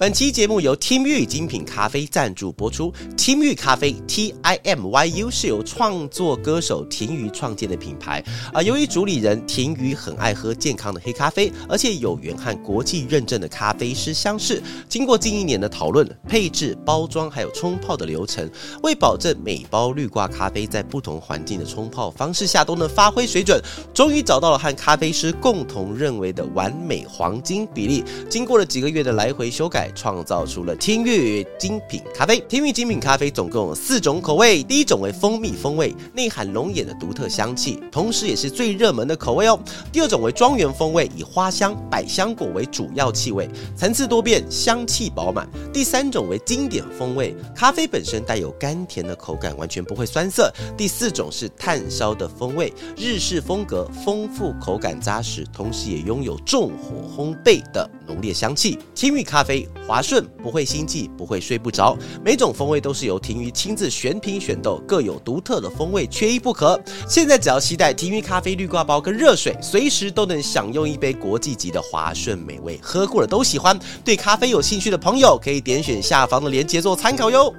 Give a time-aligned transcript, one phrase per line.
[0.00, 2.90] 本期节目由 Team 玉精品咖啡赞助播出。
[3.18, 8.62] Team 玉咖啡 T I M Y U 是由创作歌手婷瑜创建的品牌啊。
[8.62, 18.50] 由于主理人婷瑜很爱喝健康的黑咖啡，而且有缘和国际认证的咖啡师相识，经过近一年的讨论、配置、包装还有冲泡的流程，
[18.82, 23.62] 为保证每包绿挂咖啡在不同环境的冲泡方式下都能发挥水准，
[23.92, 28.02] 终于找到了和咖啡师共同认为的完美黄金比例。
[28.30, 29.89] 经过了几个月的来回修改。
[29.92, 32.40] 创造出了天悦精品咖啡。
[32.48, 39.58] 天悦精品咖啡总共有四种口味，第一种为蜂蜜风味，内含龙眼的独特香气，同时也是最热门的口味哦。
[39.92, 45.48] 第二种为庄园风味，以花香、百香果为主要气味，层次多变，香气饱满。
[45.72, 50.52] 第三种为经典风味，咖啡本身带有甘甜的口感，完全不会酸涩。
[50.76, 58.78] 第四种是炭烧的风味，日式风格，丰富口感扎实，同时也拥有重火烘焙的浓烈香气。
[58.94, 59.68] 天悦咖啡。
[59.90, 61.98] 滑顺，不会心悸，不会睡不着。
[62.24, 66.80] 每种风味都是由婷瑜亲自选品选豆，各有独特的风味，缺一不可。
[67.08, 73.76] 现在只要期待婷瑜咖啡绿挂包跟热水，随时都能享用一杯国际级的滑顺美味，喝过了都喜欢。
[74.04, 77.52] 对咖啡有兴趣的朋友，可以点选下方的链接做参考哟。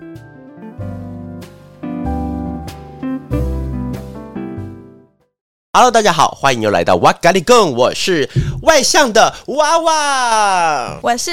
[5.73, 8.29] Hello，大家好，欢迎又来到 What Got It Go，我是
[8.63, 11.31] 外向的娃娃，我是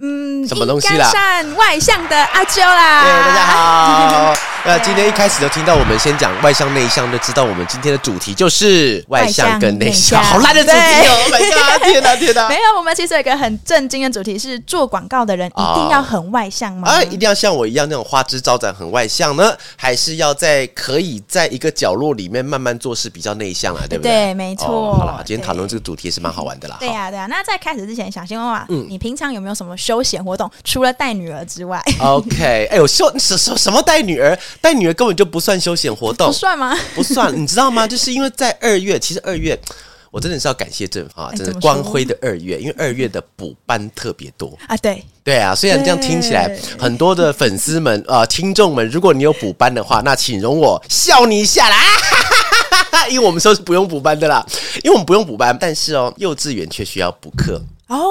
[0.00, 1.10] 嗯，什么东西啦？
[1.12, 3.02] 善外向的阿啾啦。
[3.02, 4.34] 对，大家好。
[4.66, 10.24] 那今天一开始就听到我们先讲外向内向，就知道我们今天的主题就是外向跟内向。
[10.24, 12.48] 好烂的主题哦！My God，天哪，天哪！
[12.48, 16.88] 没有，我们其实有一个很震惊的主题是做广告的人一定要很外向吗？
[16.88, 19.54] 啊，一定要像我一样那种花枝招展很外向呢？
[19.76, 23.73] 还是要在可以在一个角落里面慢慢做事比较内向？
[23.88, 24.12] 对不对？
[24.12, 24.94] 对，没错。
[24.94, 26.76] 好了，今天讨论这个主题是蛮好玩的啦。
[26.80, 27.26] 对呀，对呀。
[27.28, 30.50] 那在开始之前，想先问问，嗯，你平常有没有什么休闲活动？
[30.62, 34.38] 除了带女儿之外？OK， 哎，我休什什什么带女儿？
[34.60, 36.76] 带女儿根本就不算休闲活动，不算吗？
[36.94, 37.86] 不算，你知道吗？
[37.88, 39.58] 就是因为在二月，其实二月
[40.10, 44.76] 我真的是要感谢政府啊，真的光辉的二月，因为二月的补班特别多啊。
[44.76, 45.54] 对，对啊。
[45.54, 51.76] 虽然这样听起来，很多的粉丝们啊，听众们，如果你有补班的话，那请容我笑你一下啦。
[53.10, 54.44] 因为我们说是不用补班的啦，
[54.82, 57.60] 因为我们不用补班，但是哦，幼稚园却需要补课。
[57.86, 58.02] 哦，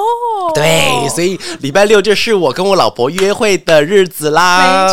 [0.54, 4.86] 对，所以礼拜六就是我跟我老婆约会的日子啦，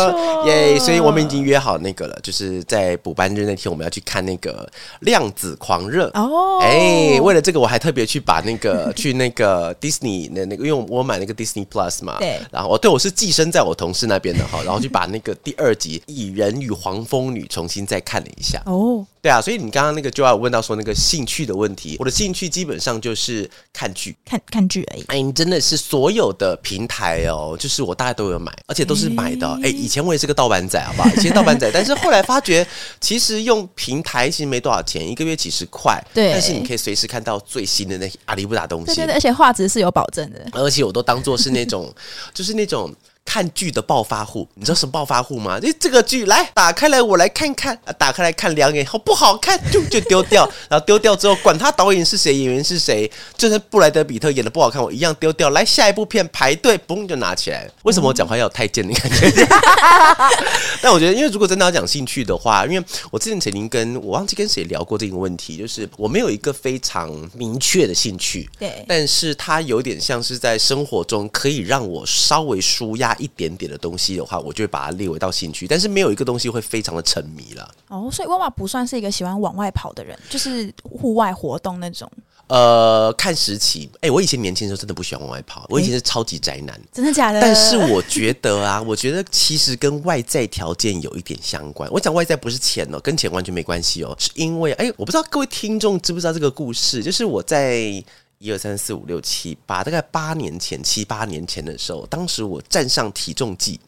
[0.44, 0.76] 耶！
[0.76, 4.68] 所以我们已经约好那个了，就是在补班日那天，我们要去看那个
[5.04, 6.58] 《量子狂热》哦。
[6.60, 12.40] 哎，为了这个，我还特别去把那个 去那个 Disney 的那个，因为我买那个 Disney Plus 嘛，对。
[12.50, 18.60] 然后我对我是寄生在我同事那边的哈，然后去把那个第二集《蚁人与黄蜂女》重新再看了一下。
[18.66, 25.04] 哦，对啊，所以你刚刚那个就要问到说那个兴趣的问题，我的兴趣基本上就是看剧，看看剧而已。
[25.06, 29.48] 哎，你真的是所有的平台哦，就是我大概都有买，而且都是买的。
[29.62, 31.08] 哎，以前我也是个盗版仔，好不好？
[31.14, 32.66] 以前盗版仔， 但是后来发觉，
[33.00, 36.02] 其实用平台其实没多少钱，一个月几十块。
[36.12, 38.86] 对，但是你可以随时看到最新的那阿里不达东西。
[38.86, 40.44] 对对，而且画质是有保证的。
[40.50, 41.94] 而且我都当做是那种，
[42.34, 42.92] 就是那种。
[43.24, 45.58] 看剧的暴发户，你知道什么暴发户吗？
[45.58, 55.50] 就这个剧来打开来，我来看看，打开来看两眼，好不好看就就丢掉， 然后丢掉之后，管他导演是谁，演员是谁，就算布莱德比特演的不好看，我一样丢掉。
[55.50, 57.66] 来下一部片排队，嘣就拿起来。
[57.84, 59.46] 为什么我讲话要有太监的感觉？
[60.82, 73.11] 但我觉得，因为如果真的要讲兴趣的话，因为我之前曾经跟我忘记跟谁聊过这个问题，就是我没有一个非常明确的兴趣，对，但是它有点像是在生活中可以让我稍微舒压。
[73.16, 77.74] 一点点的东西的话，我就会把它列为到兴趣，但是没有一个东西会非常的沉迷了。
[77.88, 82.10] 哦，所以娃娃不算是一个喜欢往外跑的人，就是户外活动那种。
[82.48, 87.40] 呃，看时期，哎，我以前年轻的时候真的不喜欢往外跑，我以前是超级宅男，真的假的？
[87.40, 91.90] 但是我觉得啊， 我觉得其实跟外在条件有一点相关。
[91.90, 98.04] 我讲外在不是钱哦，跟钱完全没关系哦，是因为哎，我不知道各位听众知不知道这个故事，就是我在。
[98.42, 103.78] 一二三四五六七八，大概八年前、七八年前的时候，当时我站上体重计，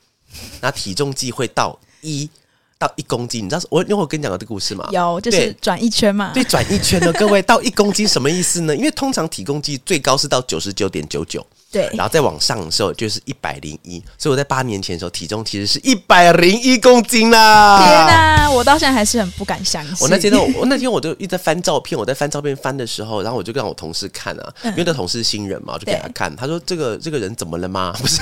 [0.61, 2.31] 那体重计会到一
[2.79, 4.89] 到一公斤，你知道我因为我跟你讲过这个故事吗？
[4.93, 6.31] 有，就是转一圈嘛。
[6.33, 8.77] 对，转一圈的，各位到一公斤什么意思呢？
[8.77, 11.45] 因为通常体重计最高是到九十九点九九。
[11.75, 17.83] 对，然后再往上的时候就是一百零一，所以我在八年前的时候体重其实是一百零一公斤啦！
[17.85, 19.97] 天哪，我到现在还是很不敢相信。
[20.01, 27.93] 我那天我，我那天我就一直在翻照片，我在翻照片翻的时候，然后我就让我同事看啊，因为那同事是新人嘛，我就给他看，他说这个这个人怎么了吗？
[27.99, 28.21] 不是，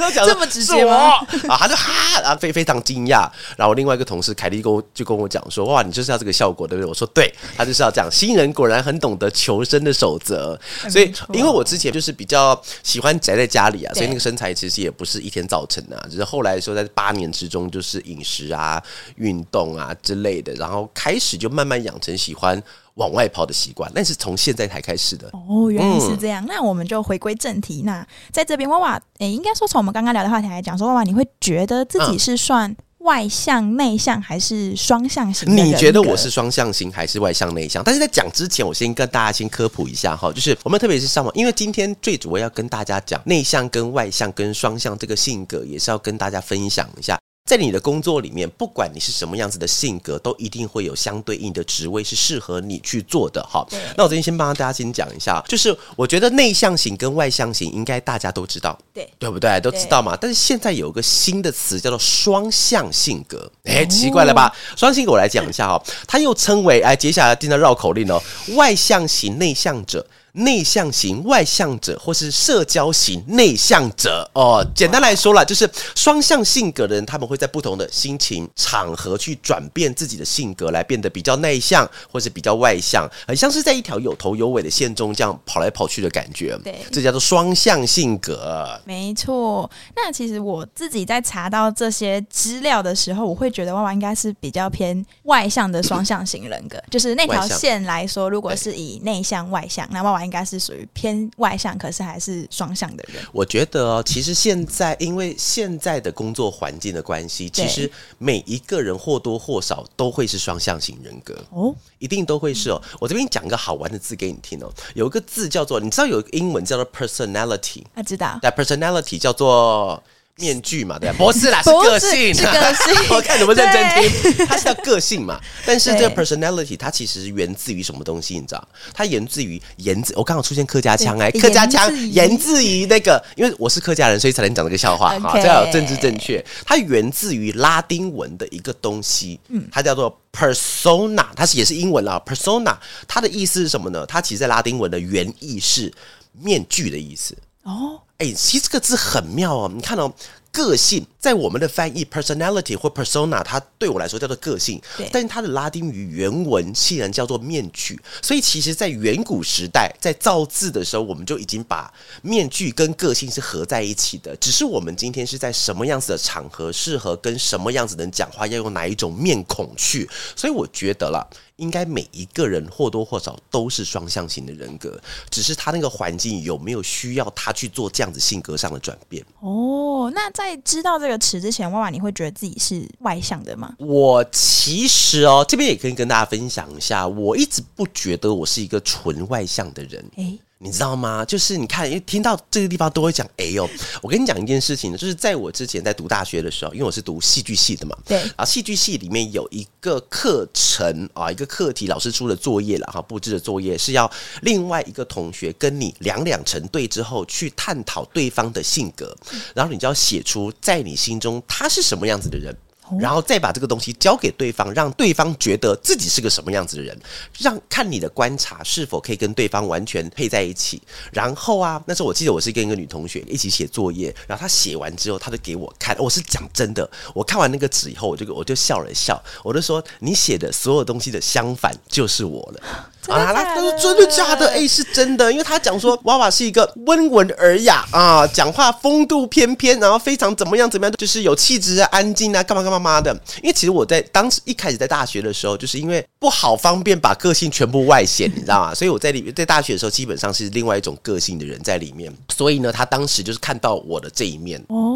[0.00, 1.14] 就讲这么直接吗？
[1.48, 3.28] 啊，他就哈，然后非非常惊讶。
[3.56, 6.88] 然后另外一个同事凯莉跟我就跟我讲说，哇，你就是要这个效果，对不对？
[6.88, 8.08] 我说对，他就是要这样。
[8.10, 10.58] 新人果然很懂得求生的守则，
[10.90, 18.82] 所以因为我之前就是比较喜欢宅在家里啊，所以那个身材其实也不是一天造成的，只是后来说在八年之中，就是饮食啊、
[19.16, 22.62] 运动啊之类的，然后开始就慢慢养成喜欢。
[22.94, 25.28] 往外跑的习惯，那是从现在才开始的。
[25.32, 26.44] 哦，原来是这样。
[26.46, 27.82] 那我们就回归正题。
[27.84, 35.54] 那在这边，娃娃，诶，应该说从我们刚刚聊的话题来讲，说娃娃，你会觉得自己是算外向、内向还是双向型？
[35.56, 37.82] 你觉得我是双向型还是外向、内向？
[37.84, 47.18] 但是在讲之前，我先跟大家先科普一下哈，就是我们特别是上网，因为今天最主要要跟大家讲内向跟外向跟双向这个性格，也是要跟大家分享一下。
[47.46, 53.42] 在你的工作里面，不管你是什么样子的性格，都一定会有相对应的职位是适合你去做的。
[53.42, 53.62] 哈，
[53.98, 59.60] 那我今天先帮大家先讲一下，就是我觉得内向型跟外向型应该大家都知道，对对不对？
[59.60, 60.16] 都知道嘛。
[60.18, 64.50] 但是现在有个新的词叫做双向性格，哎，奇怪了吧？
[64.74, 68.18] 双性格我来讲一下哈，它又称为哎，接下来听的绕口令哦，
[68.54, 70.06] 外向型内向者。
[70.34, 74.66] 内向型外向者，或是社交型内向者哦。
[74.74, 86.58] 简单来说啦，就是双向性格的人，他们会在不同的心情场合去转变自己的性格，来变得比较内向，或是比较外向，很像是在一条有头有尾的线中这样跑来跑去的感觉。
[86.64, 88.68] 对，这叫做双向性格。
[88.84, 89.70] 没错。
[89.94, 96.76] 那其实我自己在查到这些资料的时候，我会觉得娃娃应该是比较偏外向的双向型人格。
[96.90, 100.23] 就是那条线来说，如果是以内向外向，那娃娃。
[100.24, 103.22] 应该是属于偏外向，可是还是双向的人。
[103.32, 112.80] 我觉得哦，其实现在因为现在的工作环境的关系，其实每一个人或多或少都会是双向型人格哦，一定都会是哦。
[113.00, 120.02] 我这边讲一个好玩的字给你听哦，有一个字叫做，你知道有一个英文叫做 personality，啊知道，但 personality 叫做。
[120.36, 121.16] 面具嘛，对吧？
[121.16, 122.94] 不 是啦，是个性，是个性。
[123.10, 125.40] 我看你们认真听， 它是叫个性嘛。
[125.64, 128.34] 但是这个 personality 它其实源自于什么东西？
[128.34, 128.68] 你知道？
[128.92, 130.12] 它源自于言字。
[130.16, 136.44] 我刚好出现客家腔哎，客家腔源自于那个，因为我是客家人，所以才能讲这个笑话哈，这要政治正确。
[136.66, 142.20] 它源自于拉丁文的一个东西，嗯，它叫做 persona，它是也是英文啦。
[142.26, 142.76] persona
[143.06, 144.04] 它的意思是什么呢？
[144.06, 145.92] 它其实在拉丁文的原意是
[146.32, 148.00] 面具的意思哦。
[148.18, 150.12] 哎，其实这个字很妙哦，你看哦。
[150.54, 154.80] 个性在我们的翻译 personality 或 persona，它对我来说叫做个性，
[155.10, 158.00] 但是它的拉丁语原文竟然叫做面具。
[158.22, 164.36] 所以其实，在远古时代，在造字的时候，我们就已经把面具跟个性是合在一起的。
[164.36, 170.08] 只是我们今天是在什么样子的场合，适合跟什么样子的人讲话，要用哪一种面孔去。
[170.36, 179.24] 所以我觉得了，应该每一个人或多或少都是双向型的人格，只是他那个环境有没有需要他去做这样子性格上的转变。
[179.40, 180.54] 哦，那在。
[180.64, 183.74] 知道这个词之前，妈妈你会觉得自己是外向的吗？
[183.78, 190.02] 我其实哦，这边也可以跟大家分享一下，我一直不觉得我是一个纯外向的人。
[190.16, 190.38] 哎。
[190.64, 191.22] 你知道吗？
[191.26, 193.68] 就是你看，因为听到这个地方都会讲哎呦。
[194.00, 209.14] 我跟你讲一件事情呢，就是在我之前在读大学的时候，因为我是读戏剧系的嘛，对啊，戏剧系里面有一个课程啊，一个课题，老师出的作业了哈，布置的作业是要另外一个同学跟你两两成对之后去探讨对方的性格，
[209.54, 212.56] 然后你就要写出在你心中他是什么样子的人。
[213.00, 216.98] 然后再把这个东西交给对方，让对方觉得自己是个什么样子的人，
[217.38, 220.82] 让看你的观察是否可以跟对方完全配在一起。
[221.12, 225.96] 然后啊，那时候我记得我是跟一个女同学一起写作业，然后她写完之后，她就给我看。
[225.98, 234.48] 我是讲真的，我看完那个纸以后，我就我就笑了笑，我就说：“你写的所有东西的相反就是我了。”啊，他说真的假的？
[234.50, 243.12] 哎，是真的，因为他讲说娃娃是一个温文尔雅啊，讲话风度翩翩，然后非常怎么样怎么样，就是有气质啊，安静啊，干嘛干嘛嘛的。
[243.42, 248.74] 因为其实我在当时一开始在大学的时候，就是因为不好方便把个性全部外显， 你知道吗？
[248.74, 252.12] 所以我在里面在大学的时候，基本上是另外一种个性的人在里面。
[252.34, 254.93] 所以呢，他当时就是看到我的这一面哦，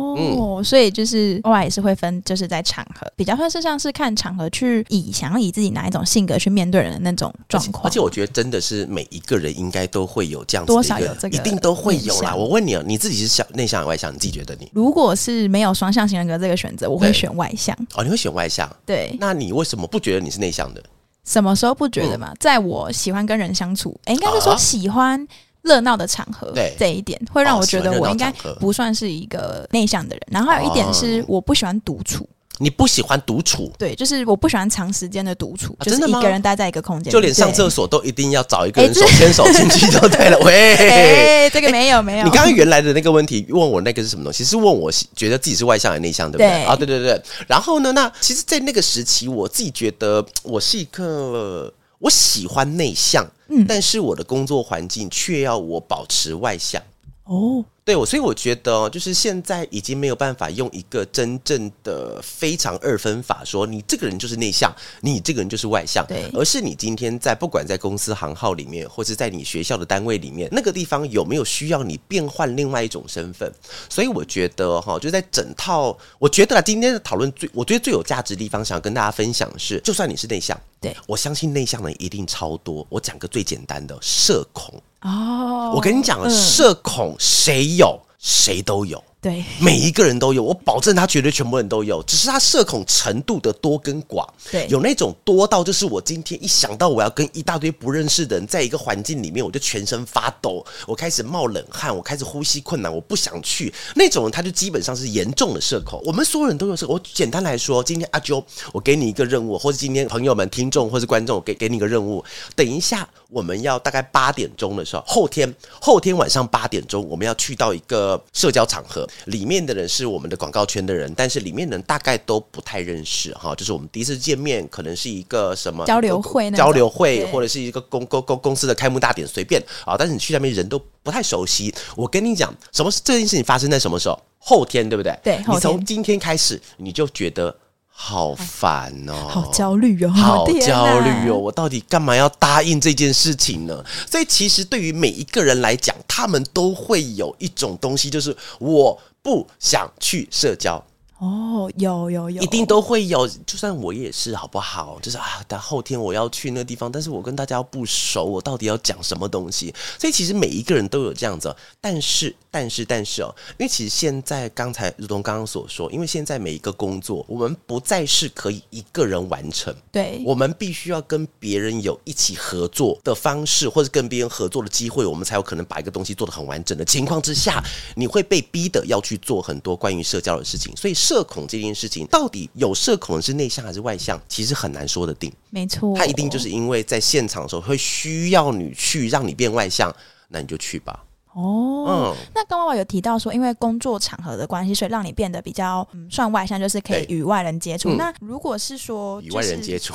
[0.64, 7.84] 所以就是娃娃也是会分，就是在场合比较算是像是看场合去以想要以自己哪一种性格去面对人的那种状况。
[7.84, 12.34] 而且我觉得真的是每一个人应该都会有这样子多少有这个，一定都会有啦。
[12.34, 14.12] 我问你啊，你自己是想内向还是外向？
[14.12, 17.76] 你自己觉得你如果是没有双向型人格这个选择，我会选外向。
[17.94, 18.68] 哦，你会选外向？
[18.86, 19.16] 对。
[19.20, 20.82] 那你为什么不觉得你是内向的？
[21.24, 22.32] 什么时候不觉得嘛？
[22.40, 25.26] 在我喜欢跟人相处，哎，应该是说喜欢
[25.62, 30.22] 热闹的场合，对这一点会让我觉得我应该不算是一个内向的人。
[30.30, 32.28] 然后还有一点是，我不喜欢独处。
[32.60, 40.36] 你不喜欢独处，对，就是我不喜欢长时间的独处，啊就是一个人待在一个空间，就连上厕所都一定要找一个人哎手牵手进去就对了。
[40.44, 44.42] 喂，哎，这个没有没有，你刚刚原来的那个问题问我那个是什么东西？
[44.42, 46.38] 是问我觉得自己是外向还是内向，对不？
[46.38, 47.22] 对啊，对对对。
[47.46, 56.82] 然后呢，那其实，在那个时期，我自己觉得我是一个我喜欢内向，嗯但是我的工作环境却要我保持外向。
[57.28, 73.52] 哦，对我，所以我觉得哦就是现在已经没有办法用一个真正的非常二分法说你这个人就是内向，你这个人就是外向，对而是你今天在不管在公司行号里面，或是在你学校的单位里面，那个地方有没有需要你变换另外一种身份？
[73.90, 82.86] 所以我觉得哈，就在整套，我觉得啊，今天的讨论最，我觉得最有价值的地方，想要跟大家分享的是，就算你是内向，对我相信内向的人一定超多。
[82.88, 84.80] 我讲个最简单的，社恐。
[85.02, 89.02] 哦，我跟你讲，嗯社恐谁有谁都有。
[89.20, 94.24] 对，每一个人都有，我保证他绝对全部人都有，只是他社恐程度的多跟寡。
[94.48, 103.74] 对有那种多到就是我今天一想到我要跟一大堆不认识的人在一个环境里面，我就全身发抖，我开始冒冷汗，我开始呼吸困难，我不想去。
[103.96, 106.00] 那种人他就基本上是严重的社恐。
[106.04, 106.94] 我们所有人都有社恐。
[106.94, 108.40] 我简单来说，今天阿啾，
[108.72, 131.74] 我给你一个任务，或者今天朋友们、听众或是观众，我给给你一个任务，等一下我们要大概八点钟的时候，后天后天晚上八点钟，我们要去到一个社交场合，里面的人是我们的广告圈的人，但是里面的人大概都不太认识哈，就是我们第一次见面，可能是一个什么交流会交流会，或者是一个公公公公司的开幕大典，随便啊，但是你去那边人都不太熟悉。
[131.96, 134.18] 我跟你讲，什么这件事情发生在什么时候？
[134.40, 135.18] 后天对不对？
[135.22, 137.54] 对你从今天开始，你就觉得
[138.00, 141.36] 好烦哦，好焦虑哦，好 焦虑哦！！
[141.36, 143.84] 我到底干嘛要答应这件事情呢？
[144.08, 150.82] 所以其实对于每一个人来讲，他们都会有一种东西，就是我不想去社交。
[151.18, 154.98] 哦，有有有，一定都会有，就算我也是，好不好？
[155.02, 159.74] 就是啊，但后天我要去那个地方，但是我跟大家不熟，我到底要讲什么东西？
[159.98, 177.60] 所以其实每一个人都有这样子哦，但是但是但是哦，因为其实现在刚才如同刚刚所说，因为现在每一个工作，我们不再是可以一个人完成，对，我们必须要跟别人有一起合作的方式，或者跟别人合作的机会，我们才有可能把一个东西做得很完整的情况之下，
[177.96, 180.72] 你会被逼的要去做很多关于社交的事情。
[180.76, 185.32] 所以社恐这件事情，到底有社恐的是内向还是外向，其实很难说得定。
[185.48, 189.90] 没错，他一定就是因为在现场的时候会需要你去让你变外向，
[190.28, 191.02] 那你就去吧。
[191.34, 191.86] 哦。
[191.88, 197.90] 嗯，那刚刚我有提到说，因为工作场合的关系，所以让你变得比较嗯算外向，就是可以与外人接触。
[197.90, 199.92] 嗯那如果是说与外人接触，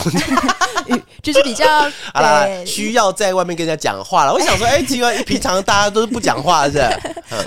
[1.21, 1.65] 就是比较
[2.13, 4.33] 好啦，对，需要在外面跟人家讲话了。
[4.33, 6.81] 我想说，哎、奇怪， 平常大家都是不讲话是，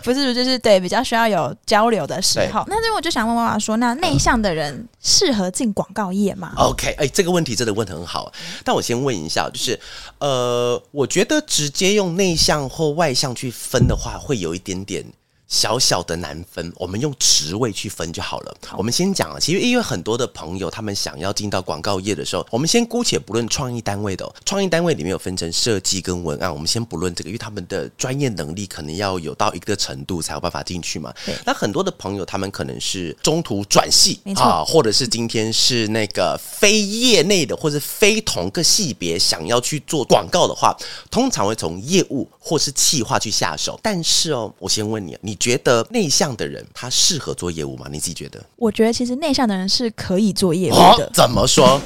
[0.03, 2.65] 不是就是对比较需要有交流的时候。
[2.69, 8.33] 那这我就想问妈妈说，那内向的人适合进广告业吗？OK，哎、这个问题真的问的很好。
[8.65, 9.79] 但我先问一下，就是
[10.19, 15.05] 呃，我觉得直接用内向或外向去分分的话，会有一点点。
[15.49, 18.57] 小小的难分，我们用职位去分就好了。
[18.77, 31.15] 我们先讲啊，其实因为很多的朋友他们想要进到广告业的时候，我们先姑且不论创意单位的哦、创意单位里面有分成设计跟文案，我们先不论这个，因为他们的专业能力可能要有到一个程度才有办法进去嘛。
[31.45, 40.77] 那很多的朋友他们可能是中途转系啊，或者是今天是那个非业内的或者非同个系别想要去做广告的话，
[41.09, 43.79] 通常会从业务或是企划去下手。
[43.81, 47.87] 但是哦，我先问你，你觉得内向的人他适合做业务吗？
[47.91, 48.45] 你自己觉得？
[48.57, 51.11] 我觉得其实内向的人是可以做业务哦的，。
[51.15, 51.81] 怎么说？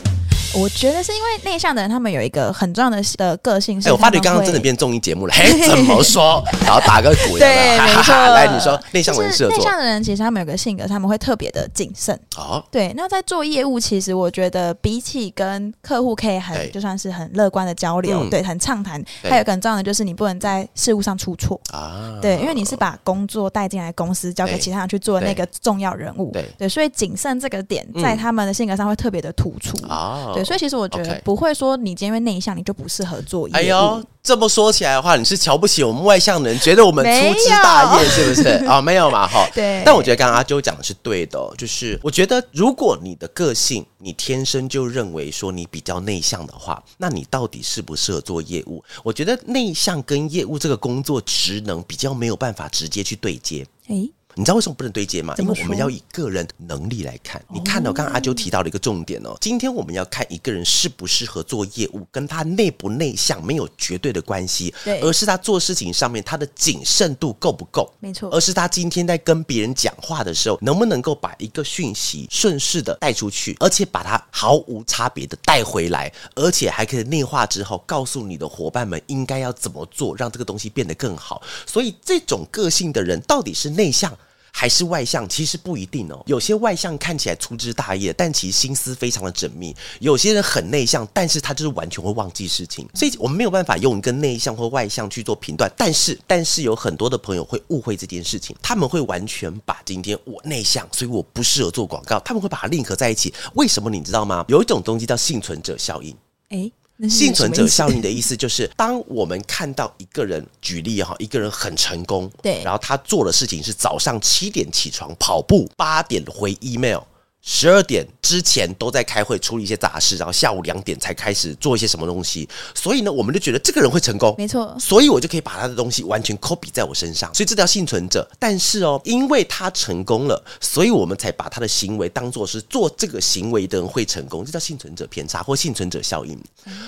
[0.54, 5.35] 我觉得是因为内向的人他们有一个很重要的的个性是我发觉刚刚真的变综艺节目了。
[5.35, 6.42] 嘿， 怎么说？
[6.64, 8.12] 然后打个鼓，对，没错。
[8.14, 12.19] 来，你说内向的人内向的人，其实他们有个性格，他们会特别的谨慎。
[12.37, 21.61] 哦，对，那在做业务，其实我觉得比起跟客户可以对很就算是很乐观的交流，嗯对，很畅谈，对还有一个很重要的就是你不能在事务上出错。
[21.73, 26.33] 啊，对，因为你是把工作带进来公司，交给其他人去做那个重要人物。
[26.59, 29.76] 对所以谨慎这个点嗯在他们的性格上会特别的突出。
[29.88, 33.57] 哦，对，所以其实我觉得不会说你因为内向你就不适合做业务。
[33.57, 38.49] 哎呦，这么说起来的话，你是瞧不起我们外向的人，觉得我们粗枝大叶是不是？
[38.67, 39.47] 啊、 没有嘛，哈。
[39.55, 48.83] 对但我觉得刚刚阿周讲的是对的、哦，就是我觉得如果你的个性，你天生就认为说你比较内向的话，那你到底适不适合做业务？
[49.03, 53.67] 我觉得内向跟业务这个工作职能比较没有办法直接去对接。
[53.89, 55.35] 哎，你知道为什么不能对接吗？
[55.39, 57.43] 因为我们要以个人能力来看。
[57.49, 67.93] 你看到刚刚阿啾提到了一个重点哦，今天我们要看一个人适不适合做业务，跟他内不内向没有绝对的关系，对而是他做事情上面他的谨慎度够不够。
[68.01, 81.43] 没错而是他今天在跟别人讲话的时候，能不能够把一个讯息顺势的带出去，而且把它毫无差别的带回来，而且还可以内化之后，告诉你的伙伴们应该要怎么做，让这个东西变得更好。
[81.67, 84.17] 所以这种个性的人到底是内向？
[84.52, 86.23] 还是外向，其实不一定哦。
[86.26, 92.88] 有些外向看起来粗枝大叶，但其实心思非常的缜密；有些人很内向，但是他就是完全会忘记事情。
[92.95, 95.71] 所以我们没有办法用一个内向或外向去做评断。
[95.76, 103.33] 但是，但是有很多的朋友会误会这件事情，他们会完全把今天我内向，所以我不适合做广告，他们会把它 link 在一起。
[103.54, 104.45] 为什么你知道吗？
[104.49, 106.14] 有一种东西叫幸存者效应。
[106.49, 106.71] 哎，
[107.09, 117.00] 幸存者效应的意思就是，当我们看到一个人，举例哈，一个人很成功，对然后他做的事情是早上七点起床跑步，八点回 email。
[117.43, 128.29] 十二点之前都在开会处理一些杂事，然后下午两点才开始做一些什么东西，所以呢，我们就觉得这个人会成功，没错所以我就可以把他的东西完全 copy 在我身上，所以这叫幸存者。
[128.39, 136.39] 但是哦，因为他成功了，所以我们才把他的行为当做是做这个行为的人会成功，这叫幸存者偏差或幸存者效应。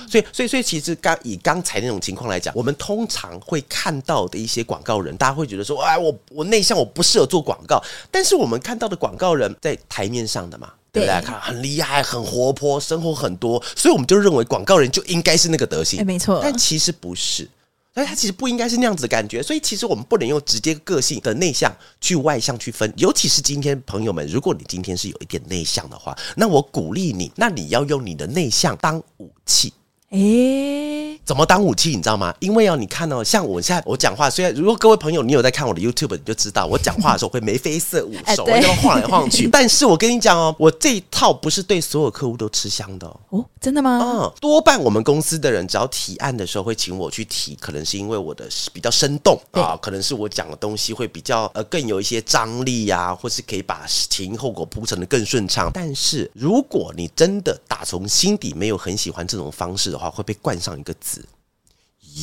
[0.09, 7.83] 所以，所以，所以，其实刚以刚才那种情况来讲，我们通常会看到的一些广告人，大家会觉得说，哎，我我内向，我不适合做广告。
[8.11, 10.71] 但是我们看到的广告人在台面上的嘛。
[10.93, 11.23] 对不对？
[11.23, 15.99] 看很厉害，很活泼，生活很多，所以我们就认为广告人就应该是那个德行。
[15.99, 17.49] 哎没错但其实不是。
[17.95, 29.73] 所以他其实不应该是那样子的感觉，所以其实我们不能用直接个性的内向去外向去分，尤其是今天朋友们，如果你今天是有一点内向的话，那我鼓励你，那你要用你的内向当武器。
[30.13, 32.35] 哎，怎么当武器，你知道吗？
[32.39, 39.49] 因为哦，你看哦，像我现在我讲话，虽然如果各位朋友你有在看我的 YouTube，你就知道我讲话的时候会眉飞色舞，手会这样晃来晃去。
[39.51, 43.21] 但是我跟你讲哦，我这一套不是对所有客户都吃香的哦。
[43.31, 44.01] 哦，真的吗？
[44.03, 55.71] 嗯，多半我们公司的人只要提案的时候会请我去提，可能是因为我的比较生动啊，可能是我讲的东西会比较呃更有一些张力呀、或是可以把前因后果铺陈的更顺畅。
[55.73, 61.27] 但是如果你真的打从心底没有很喜欢这种方式的话，会被冠上一个字。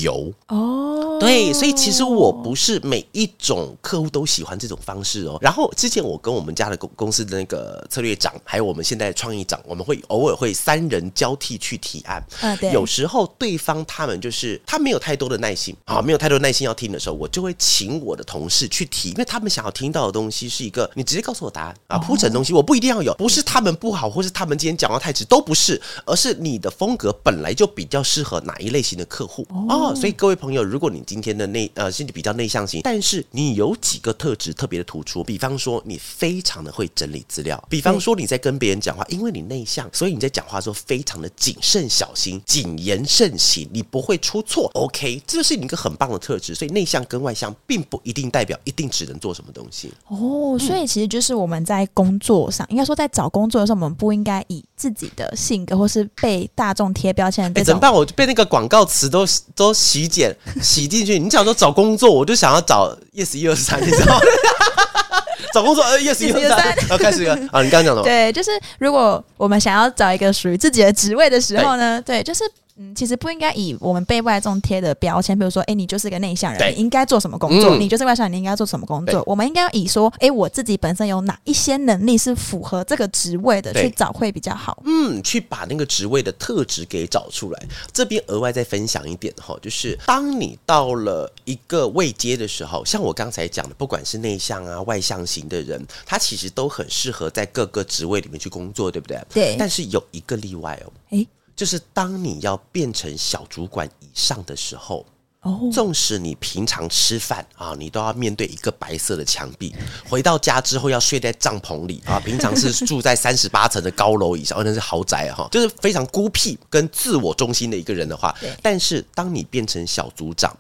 [0.02, 0.32] 油。
[0.48, 5.38] 哦，对，所以其实我不是每一种客户都喜欢这种方式哦。
[5.42, 12.24] 然后之前我跟我们家的公公司的那个策略长，还有我们现在的创意长，我们会偶尔会三人交替去提案。
[12.42, 29.79] 嗯对有时候对方他们就是他没有太多的耐心啊，没有太多耐心要听的时候，我就会请我的同事去提，因为他们想要听到的东西是一个你直接告诉我答案啊，铺陈东西我不一定要有，不是他们不好，或是他们今天讲话太直，都不是，而是你的风格本来就比较适合哪一类型的客户哦。
[29.96, 44.70] 所以各位朋友，如果你今天的内呃心里比较内向型，但是你有几个特质特别的突出，比方说你非常的会整理资料，比方说你在跟别人讲话，因为你内向，所以你在讲话的时候非常的谨慎小心，谨言慎行，你不会出错。
[44.74, 46.54] OK，这就是你一个很棒的特质。
[46.54, 49.92] 所以内向跟外向并不一定代表一定只能做什么东西。
[50.08, 57.66] 哦，所以其实就是我们在工作上，应该说在找工作的时候，我们不应该以自己的性格或是被大众贴标签的哎，这种。
[57.66, 57.94] 怎么办？
[57.94, 61.18] 我被那个广告词都都洗剪洗进去。
[61.20, 64.22] 你想说找工作，我就想要找 yes 一二三，你知道吗？
[65.54, 67.62] 找工作呃 yes 一二三，然后开始了啊！
[67.64, 68.04] 你刚刚讲什么？
[68.04, 72.44] 对，就是如果我们想要找一个属于自己的职位的时候呢，对，就是。
[72.80, 77.76] 嗯，其实不应该以我们被外众贴的标签，比如说，哎，你就是个内向人，你应该做什么工作？
[77.76, 79.22] 嗯你就是外向人，你应该做什么工作？
[79.26, 84.82] 我们应该要以说，哎，我自己本身有哪一些能力是符合这个职位的，去找会比较好。
[84.86, 87.68] 嗯，去把那个职位的特质给找出来。
[87.92, 99.20] 这边额外再分享一点哈，就是当你到了一个位阶的时候，像我刚才讲的，不管是内向啊、外向型的人，他其实都很适合在各个职位里面去工作，对不对？
[99.34, 101.28] 对但是有一个例外哦，诶
[101.60, 105.06] 就是当你要变成小主管以上的时候。
[105.42, 109.74] 哦，纵使你平常吃饭啊，你都要面对一个白色的墙壁，
[110.10, 120.54] 回到家之后要睡在帐篷里啊，平常是住在 三十八层的高楼以上，哦那是豪宅哈、就是非常孤僻跟自我中心的一个人的话，但是当你变成小组长，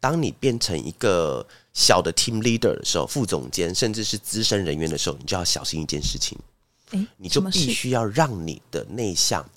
[0.00, 6.36] 当你变成一个小的 team leader 的时候，副总监甚至是资深人员的时候，你就要小心一件事情，
[6.90, 9.48] 哎，你就必须要让你的内向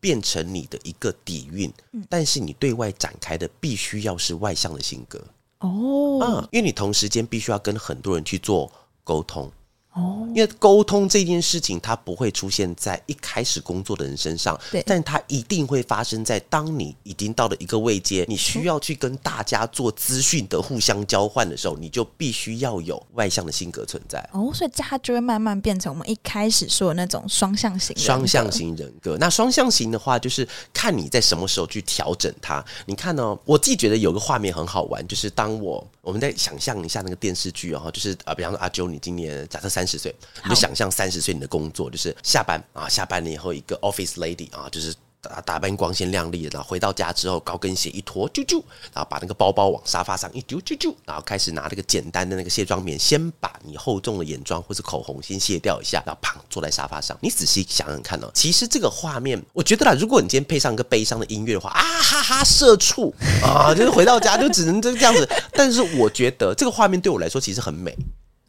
[0.00, 5.22] 变成你的一个底蕴，嗯但是你对外展开的必须要是外向的性格。
[5.60, 8.70] 哦啊，因为你同时间必须要跟很多人去做
[9.02, 9.50] 沟通。
[9.98, 24.20] 哦，因因为沟通这件事情，它不会出现在一开始工作的人身上，对但它一定会发生在当你已经到了一个位阶，你需要去跟大家做资讯的互相交换的时候，你就必须要有外向的性格存在。
[24.32, 32.64] 哦，所以这它就会慢慢变成我们一开始说的那种双向型双向型人格，那双向型的话，就是看你在什么时候去调整它。
[32.86, 44.94] 你看哦，我自己觉得有个画面很好玩，就是当我我们在想象一下那个电视剧哦，就是啊，比方说阿啾，你今年假设三十岁，你就想象三十岁你的工作就是下班啊，下班了以后一个 office lady 啊，就是。
[45.20, 48.62] 打打扮光鲜亮丽的，然后回到家之后，高跟鞋一脱，啾啾，
[48.94, 57.18] 然后把那个包包往沙发上一丢，啾啾，然后开始拿那个简单的那个卸妆棉，先把你厚重的眼妆或是口红先卸掉一下，然后砰坐在沙发上。
[57.20, 65.28] 你仔细想想看哦，其实这个画面，我觉得啦，如果你今天配上一个悲伤的音乐的话，啊哈哈，社畜啊，就是回到家就只能这这样子。
[65.52, 67.92] 但是我觉得这个画面对我来说其实很美。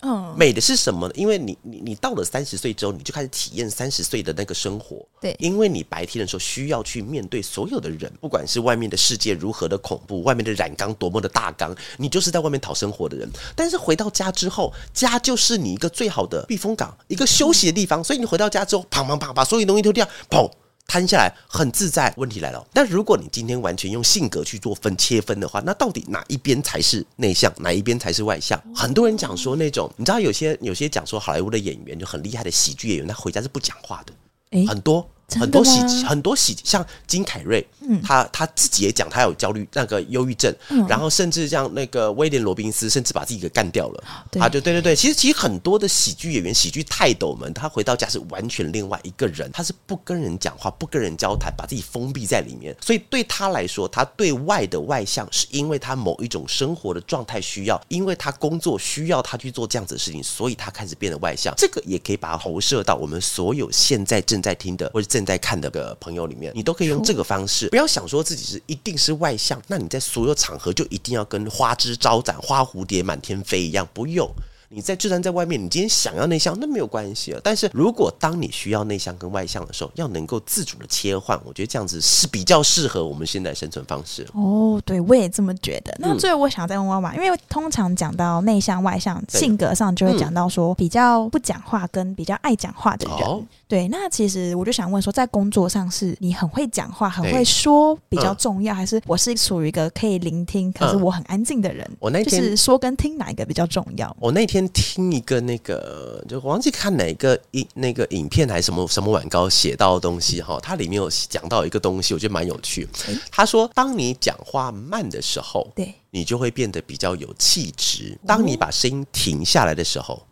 [0.01, 1.13] 嗯，美的是什么呢？
[1.15, 5.05] 因为你你你到了三十岁之后，你就开始体验三十岁的那个生活。
[5.19, 13.29] 对因为你白天的时候需要去面对所有的人，不管是外面的世界如何的恐怖，外面的染缸多么的大缸，你就是在外面讨生活的人。
[13.55, 18.01] 但是回到家之后，家就是你一个最好的避风港，一个休息的地方。
[18.03, 20.49] 所以你回到家之后，砰砰砰，把所有东西丢掉，砰。
[20.89, 22.65] 摊下来很自在，问题来了。
[22.73, 28.59] 但如果你今天完全用性格去做分切分的话，那到底哪一边才是内向，哪一边才是外向？
[28.75, 34.13] 很多人讲说那种，你知道有些有些讲说好莱坞的演员就很厉害的喜剧演员，他回家是不讲话的，
[34.49, 35.07] 诶很多。
[35.37, 37.65] 很多喜很多喜像金凯瑞，
[38.03, 40.53] 他他自己也讲他有焦虑那个忧郁症，
[40.87, 44.03] 然后甚至像那个威廉罗宾斯，甚至把自己给干掉了。
[44.31, 52.75] 对他就对对对，其实其实很多的喜剧演员、喜剧泰斗们，他回到家是完全另外一个人，他是不跟人讲话、不跟人交谈，把自己封闭在里面。
[52.81, 61.53] 所以对他来说，他对外的外向，是因为他某一种生活的状态需要，因为他工作需要他去做这样子的事情，所以他开始变得外向。
[61.57, 67.69] 这个也可以把它投射到我们所有现在正在听的或者正在看的个朋友里面，你都可以用这个方式。
[67.69, 74.29] 不要想说自己是一定是外向，那你在所有场合就一定要跟花枝招展、花蝴蝶满天飞一样，不用。
[74.71, 77.39] 你在就算在外面，你今天想要内向，那没有关系啊。
[77.43, 84.27] 但是如果当你需要内向跟外向的时候，要能够自主的切换，我觉得这样子是比较适合我们现在生存方式。
[84.33, 85.95] 哦，对，我也这么觉得。
[85.99, 93.27] 那嗯最后我想再问妈妈，因为通常讲到内向外向，性格上就会讲到说比较不讲话跟比较爱讲话的人。
[93.27, 101.85] 哦对，那其实我就想问说，在工作上是你很会讲话、很会说比较嗯重要，还是我是属于一个可以聆听，可是嗯我很安静的人？
[101.85, 104.15] 就我那天是说跟听哪一个比较重要？
[104.19, 112.87] 我那天听一个那个，就忘记看哪个影那个影片还是什么什么晚高写到的东西哈，它里面有讲到一个东西，我觉得蛮有趣。
[113.31, 120.25] 他说，当你讲话慢的时候，对，你就会变得比较有气质；当你把声音停下来的时候，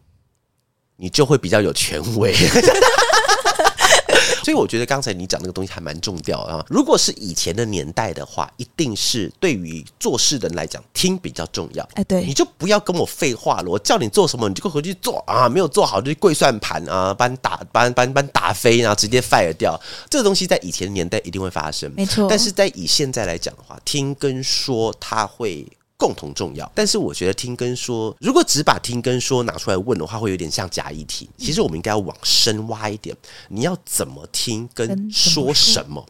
[0.98, 2.34] 你就会比较有权威。
[4.44, 6.66] 所以我觉得刚才你讲那个东西还蛮重要啊。
[6.70, 11.88] 如果是以前的年代的话，一定是对于做事的人来讲，听比较重要。
[11.94, 15.48] 哎，对你，就不要跟我废话了，我叫你做什么，你就回去做啊！
[15.48, 19.80] 没有做好就去跪算盘啊，把你打把把把你打飞，然后直接 fire 掉。
[20.10, 25.66] 这个东西在以前的年代一定会发生，没错但是在以现在来讲的话，听跟说它会。
[25.98, 31.28] 共同重要，但是我觉得听跟说，如果只把听跟说拿出来问的话，会有点像假议题。
[31.38, 33.16] 其实我们应该要往深挖一点，
[33.50, 36.06] 你要怎么听跟说什么。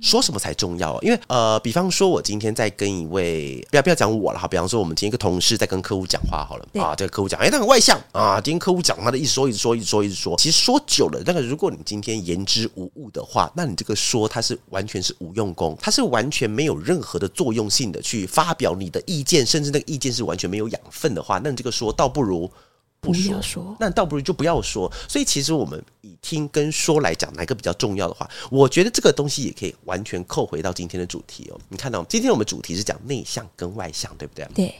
[0.00, 0.98] 说什么才重要、哦？
[1.02, 22.50] 因为呃，比方说，我今天在跟一位，不要不要讲我了哈，比方说，我们今天一个同事在跟客户讲话好了啊，这个客户讲，哎，他很外向啊，今天客户讲他的一直说，一直说，一直说，一直说，其实说久了，那个如果你今天言之无物的话，那你这个说它是完全是无用功，它是完全没有任何的作用性的去发表你的意见，甚至那个意见是完全没有养分的话，那你这个说倒不如。
[23.00, 24.90] 不说那倒不如就不要说。
[25.08, 31.58] 所以其实我们以听跟说来讲，哪个比较重要的话，我觉得这个东西也可以完全扣回到今天的主题哦。
[31.68, 34.46] 你看到、今天我们主题是讲内向跟外向，对不对？
[34.54, 34.74] 对，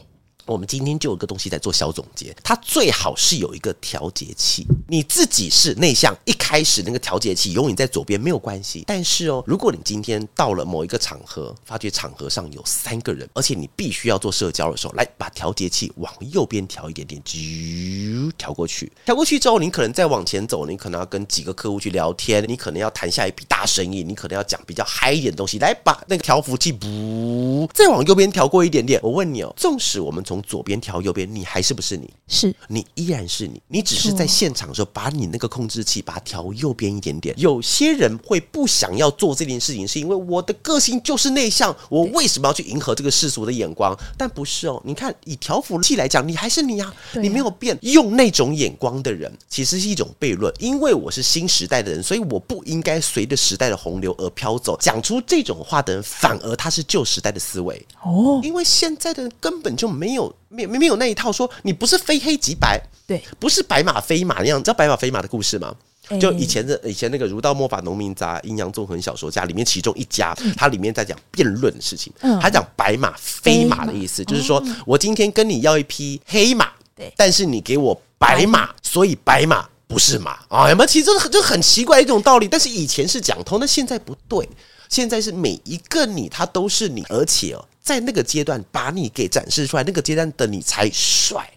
[0.51, 4.67] 我们今天就有一个东西在做小总结，它最好是有一个调节器。
[4.87, 8.83] 你自己是内向，一开始那个调节器永远在左边没有关系。
[8.85, 18.91] 但是哦，如果你今天到了某一个场合，发觉场合上有三个人，而且你必须要做社交的时候，来把调节器往右边调一点点，啾调过去。
[19.05, 28.99] 调过去之后，你可能再往前走，你可能要跟几个客户去聊天，你可能要谈下一笔大生意，你可能要讲比较嗨一点的东西，来把那个调幅器不再往右边调过一点点。
[29.01, 32.09] 我问你哦，纵使我们从从左边调右边，你还是不是你？
[32.27, 37.35] 是你依然是你，你只是在现场的时候把你那个控制器把它调右边一点点。
[37.37, 43.97] 有些人会不想要做这件事情，是因为我的个性就是内向，我为什么要去迎合这个世俗的眼光？
[44.17, 47.77] 但不是哦，你看以调服器来讲，你还是你啊，你没有变。
[47.81, 50.53] 用那种眼光的人，其实是一种悖论。
[50.59, 54.77] 因为我是新时代的人，所以我不应该随着时代的洪流而飘走。
[54.79, 58.39] 讲出这种话的人，反而他是旧时代的思维哦。
[58.43, 64.59] 因为现在的人根本就没有没没有那一套说你不是非黑即白，对，不是白马非马那样。
[64.59, 65.73] 你知道白马非马的故事吗？
[66.19, 72.11] 就以前的以前那个《儒道墨法农民杂阴阳纵横小说家》里面，其中一家，它里面在讲辩论的事情。
[72.41, 80.69] 他讲白马非马的意思，就是说我今天跟你要一匹黑马，对，但是你给我白马，所以白马不是马啊。
[80.69, 80.87] 有没有？
[80.87, 82.47] 其实这就很奇怪一种道理。
[82.47, 84.49] 但是以前是讲通，那现在不对。
[84.89, 91.49] 现在是每一个你，他都是你，而且哦，在那个阶段把你给展示出来，那个阶段的你才帅。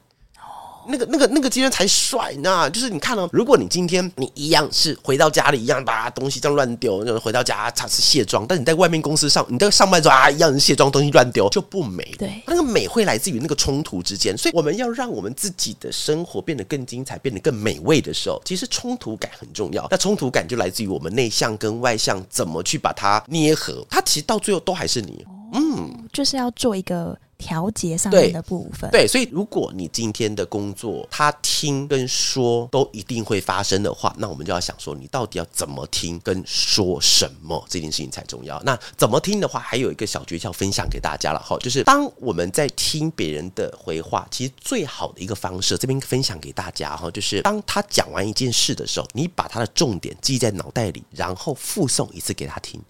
[0.87, 12.05] 那个、那个、那个阶段才帅呢，就是你看哦，如果你今天你一样是回到家里一样把东西这样乱丢，就回到家擦是卸妆，但你在外面公司上，你在上班时候啊一样是卸妆，东西乱丢就不美。
[12.19, 19.89] 对，那个美会来自于那个冲突之间，所以我们要让我们自己的生活变得更精彩，变得更美味的时候，其实冲突感很重要。
[19.91, 25.25] 那冲突感就来自于我们内向跟外向怎么去把它捏合，它其实到最后都还是你。
[25.55, 27.19] 嗯，就是要做一个。
[27.37, 38.63] 调节上面的部分，对，所以如果你今天的工作，他听跟说都一定会发生的话，那我们就要想说，你到底要怎么听跟说什么这件事情才重要。
[38.63, 52.81] 那怎么听的话，还有一个小诀窍分享给大家了哈，就是当我们在听别人的回话，其实最好的一个方式，这边分享给大家哈，就是当他讲完一件事的时候，你把他的重点记在脑袋里，然后附送一次给他听。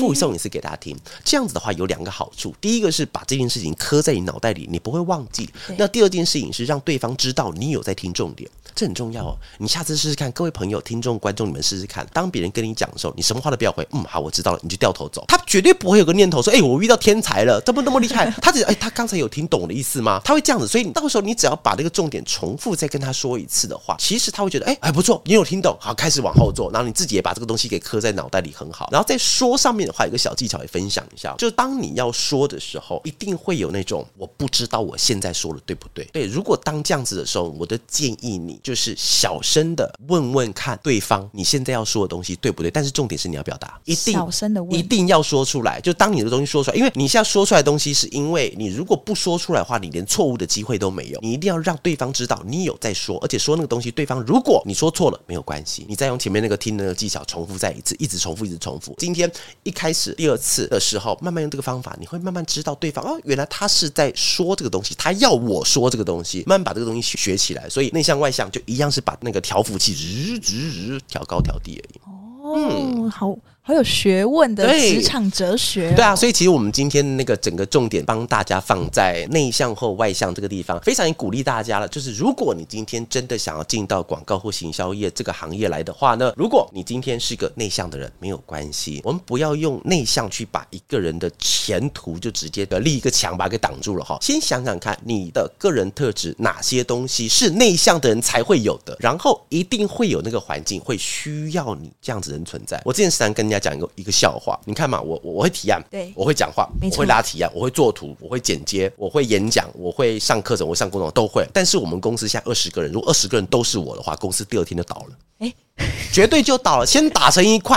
[0.00, 2.54] 附送一次给大家听，这样子的话有两个好处。
[2.60, 5.48] 第一个是把这件事情刻在你脑袋里，你不会忘记。
[5.76, 9.36] 那第二件事情是让对方知道你有在听重点，这很重要哦。
[9.58, 12.06] 你下次试试看，各位朋友、听众、观众，你们试试看。
[12.14, 13.86] 当别人跟你讲的时候，你什么话都不要回。
[13.92, 15.22] 嗯，好，我知道了，你就掉头走。
[15.28, 20.20] 他绝对不会有个念头说：“哎，我遇到天才了，怎么那么厉害。” 他只哎，他刚才有听懂的意思吗？
[20.24, 20.66] 他会这样子。
[20.66, 25.76] 所以你到时候你只要把这个重点重复再跟他说一次的话，其实他会觉得哎还不错，你有听懂。
[25.78, 28.88] 好，开始往后做，然后你自己也把这个东西给刻在脑袋里，很好。
[28.90, 30.30] 然后在说上面的话，有个小。
[30.40, 36.02] 技巧也分享一下，就是当你要说的时候，一定会有那种我不知道我现在说的对不对？
[36.14, 42.70] 对，如果当这样子的时候，我的建议你就是小声的问问看对方你现在要说的东西对不对？
[42.70, 45.80] 但是重点是你要表达，一定小声的问，一定要说出来。
[45.80, 51.20] 就当你的东西说出来，因为你现在说出来的东西，是因为你如果不说出来的话，你连错误的机会都没有。
[51.20, 58.94] 你一定要让对方知道你有在说，而且说那个东西，对方如果你说错了没有关系，你再用前面那个听的那个技巧重复再一次，一直重复，一直重复。
[58.98, 59.30] 今天
[59.62, 61.10] 一开始第二次的时候。
[61.20, 67.68] 慢慢用这个方法，你会慢慢知道对方哦，原来他是在说这个东西，他要我说这个东西，慢慢把这个东西学起来。
[67.68, 72.00] 所以内向外向就一样是把那个调幅器直直直调高调低而已。
[72.04, 73.36] 哦，好。
[73.62, 81.86] 好有学问的职场哲学，对啊，所以其实我们今天那个整个重点帮大家放在内向或外向这个地方，非常鼓励大家了。
[81.86, 94.18] 就是如果你今天真的想要进到广告或行销业这个行业来的话呢，如果你今天是个内向的人，没有关系，我们不要用内向去把一个人的前途就直接的立一个墙把它给挡住了哈。
[94.22, 102.80] 先想想看，你的个人特质哪些东西是内向的人才会有的，然后一定会有那个环境会需要你这样子人存在。
[102.86, 111.44] 我之前时常跟人家讲一个一个笑话，你看嘛，我我会提案，对，我会讲话，我会拉提案，我会做图，我会剪接，我会演讲，我会上课程，我上工作都会。
[111.52, 115.54] 但是我们公司现在二十个人，如果二十个人都是我的话，公司第二天就倒了，哎，
[116.12, 117.76] 绝对就倒了，先打成一块。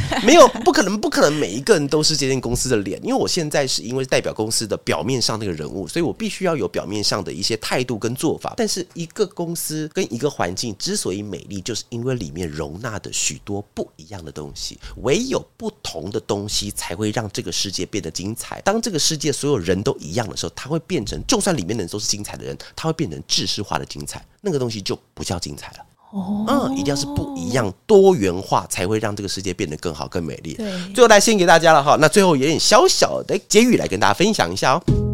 [0.24, 3.00] 没有，不可能，不可能，每一个人都是这间公司的脸。
[3.02, 8.54] 因为我现在是因为代表公司的表面上那个人物，所以我必须要有表面上的一些态度跟做法。
[8.56, 14.78] 但是一个公司跟一个环境之所以美丽，就是因为里面容纳的许多不一样的东西。
[15.02, 18.60] 唯有不同的东西，才会让这个世界变得精彩。
[18.60, 24.24] 当这个世界所有人都一样的时候，它会变成，就算里面的人都是精彩的人，它会变成制式化的精彩。
[24.40, 25.86] 那个东西就不叫精彩了。
[26.12, 30.54] 哦，嗯，一定要是不一样、多元化，才会让这个世界变得更好、更美丽。
[30.54, 31.96] 对，最后来献给大家了哈。
[32.00, 35.11] 那最后有点小小的结语来跟大家分享一下哦。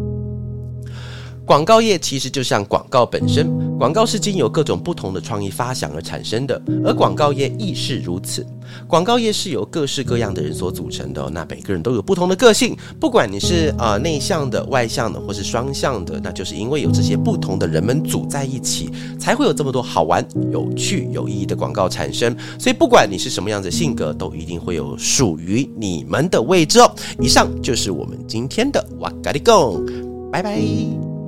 [1.49, 8.45] 广告业其实就像广告本身，广告是经由各种不同的创意发想而产生的，而广告业亦是如此。
[8.87, 22.37] 广告业是由各式各样的人所组成的，那每个人都有不同的个性，不管你是啊内向的、外向的，或是双向的，那就是因为有这些不同的人们组在一起，才会有这么多好玩、有趣、有意义的广告产生。
[22.59, 26.93] 所以，不管你是什么样的性格，都一定会有属于你们的位置哦。
[27.19, 29.83] 以上就是我们今天的哇咖喱贡，
[30.31, 31.18] 拜拜。